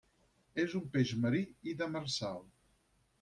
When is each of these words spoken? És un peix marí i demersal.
És 0.63 0.71
un 0.79 0.87
peix 0.95 1.11
marí 1.25 1.41
i 1.73 1.75
demersal. 1.83 2.41